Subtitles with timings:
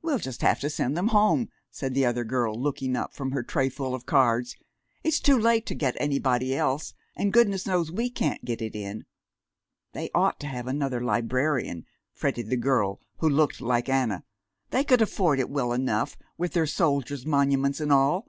[0.00, 3.42] "We'll just have to send them home," said the other girl, looking up from her
[3.42, 4.56] trayful of cards.
[5.04, 9.04] "It's too late to get anybody else, and goodness knows we can't get it in!"
[9.92, 11.84] "They ought to have another librarian,"
[12.14, 14.24] fretted the girl who looked like Anna.
[14.70, 18.26] "They could afford it well enough, with their Soldiers' Monuments and all."